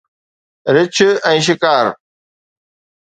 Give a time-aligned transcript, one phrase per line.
[0.75, 0.95] رڇ
[1.33, 1.85] ۽ شڪار